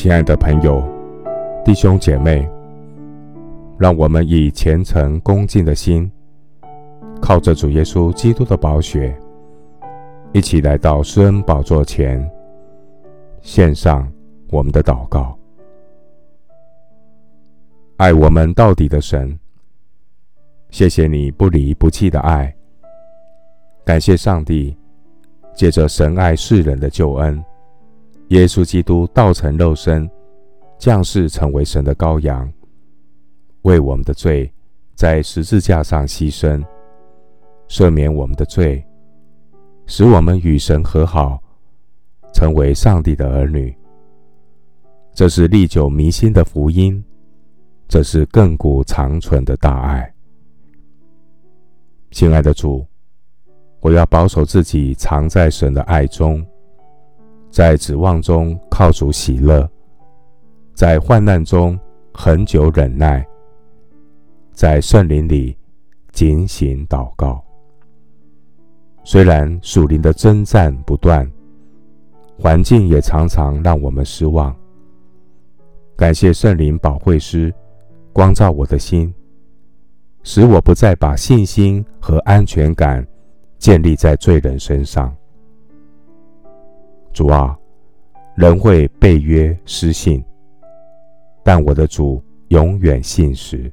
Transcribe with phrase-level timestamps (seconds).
[0.00, 0.80] 亲爱的朋友、
[1.64, 2.48] 弟兄姐妹，
[3.76, 6.08] 让我们以虔诚恭敬的心，
[7.20, 9.12] 靠着主耶稣基督的宝血，
[10.32, 12.24] 一起来到施恩宝座前，
[13.42, 14.08] 献上
[14.50, 15.36] 我们的祷告。
[17.96, 19.36] 爱我们到底的神，
[20.70, 22.54] 谢谢你不离不弃的爱。
[23.84, 24.76] 感谢上帝，
[25.56, 27.44] 借着神爱世人的救恩。
[28.28, 30.08] 耶稣基督道成肉身，
[30.78, 32.52] 降世成为神的羔羊，
[33.62, 34.52] 为我们的罪
[34.94, 36.62] 在十字架上牺牲，
[37.68, 38.84] 赦免我们的罪，
[39.86, 41.42] 使我们与神和好，
[42.34, 43.74] 成为上帝的儿女。
[45.14, 47.02] 这是历久弥新的福音，
[47.88, 50.12] 这是亘古长存的大爱。
[52.10, 52.86] 亲爱的主，
[53.80, 56.46] 我要保守自己，藏在神的爱中。
[57.58, 59.68] 在指望中靠主喜乐，
[60.74, 61.76] 在患难中
[62.14, 63.26] 恒久忍耐，
[64.52, 65.58] 在圣灵里
[66.12, 67.44] 警醒祷告。
[69.02, 71.28] 虽然属灵的征战不断，
[72.38, 74.54] 环境也常常让我们失望，
[75.96, 77.52] 感谢圣灵保惠师
[78.12, 79.12] 光照我的心，
[80.22, 83.04] 使我不再把信心和安全感
[83.58, 85.12] 建立在罪人身上。
[87.12, 87.58] 主啊，
[88.36, 90.24] 人会背约失信，
[91.42, 93.70] 但我的主永远信实。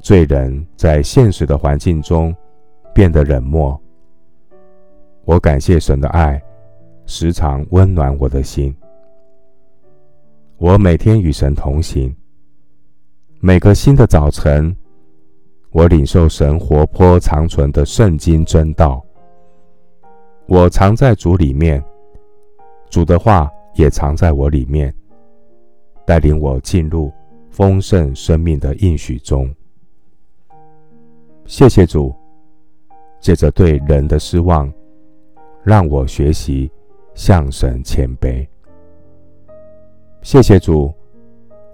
[0.00, 2.34] 罪人在现实的环境中
[2.94, 3.80] 变得冷漠，
[5.24, 6.40] 我感谢神的爱，
[7.06, 8.74] 时常温暖我的心。
[10.56, 12.14] 我每天与神同行，
[13.40, 14.74] 每个新的早晨，
[15.70, 19.04] 我领受神活泼长存的圣经真道。
[20.48, 21.84] 我藏在主里面，
[22.88, 24.92] 主的话也藏在我里面，
[26.06, 27.12] 带领我进入
[27.50, 29.54] 丰盛生命的应许中。
[31.44, 32.14] 谢谢主，
[33.20, 34.72] 借着对人的失望，
[35.62, 36.72] 让我学习
[37.12, 38.48] 向神谦卑。
[40.22, 40.90] 谢谢主，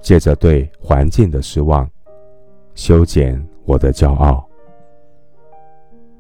[0.01, 1.89] 借着对环境的失望，
[2.75, 4.45] 修剪我的骄傲。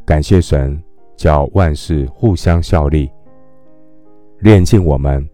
[0.04, 0.80] 感谢神。
[1.16, 3.10] 叫万事互相效力，
[4.40, 5.26] 炼净我们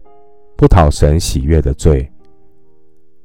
[0.55, 2.09] 不讨神喜悦的罪，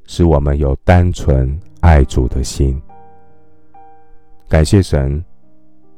[0.05, 2.81] 使我们有单纯爱主的心。
[4.49, 5.23] 感谢神，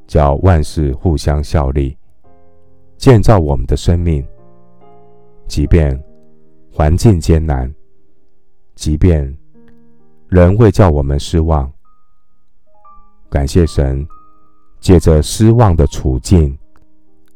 [0.06, 1.98] 叫万事互相效力，
[2.98, 4.25] 建造我们的生命。
[5.48, 6.00] 即便
[6.72, 7.74] 环境艰难，
[8.75, 9.36] 即便
[10.28, 11.72] 人会叫我们失望，
[13.30, 14.08] 感谢神。
[14.80, 16.58] 借着失望的处境，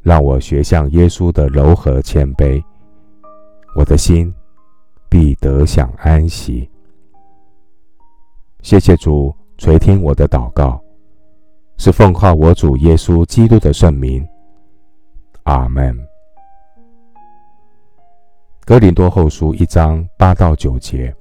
[0.02, 2.62] 让我学像耶稣的柔和谦卑，
[3.76, 4.32] 我的心
[5.08, 6.68] 必得享安息。
[8.62, 10.82] 谢谢主垂听我的祷告，
[11.76, 14.26] 是奉靠我主耶稣基督的圣名。
[15.42, 15.94] 阿门。
[18.64, 21.14] 哥林多后书一章八到九节，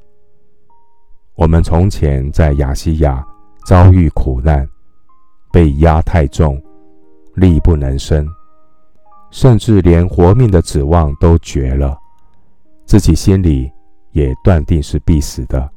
[1.35, 3.21] 我们从前在亚细亚
[3.65, 4.65] 遭遇苦难。
[5.53, 6.59] 被压太重，
[7.35, 8.27] 力不能生，
[9.29, 11.95] 甚至连活命的指望都绝了，
[12.87, 13.71] 自己心里
[14.13, 15.69] 也断定是必死的。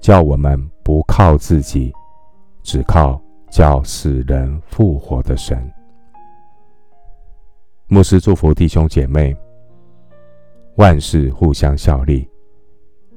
[0.00, 1.92] 叫我们不靠自己，
[2.62, 3.20] 只靠
[3.50, 5.70] 叫死人复活的神。
[7.86, 9.36] 牧师祝福弟兄姐妹，
[10.76, 12.28] 万事互相效力，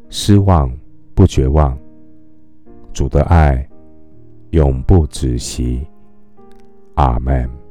[0.09, 0.71] 失望
[1.13, 1.77] 不绝望，
[2.91, 3.66] 主的爱。
[4.57, 5.85] 永不止息，
[6.95, 7.66] 阿门。